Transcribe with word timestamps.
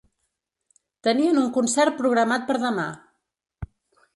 Tenien 1.07 1.37
un 1.41 1.51
concert 1.57 1.99
programat 1.99 2.49
per 2.49 2.57
demà. 2.65 2.87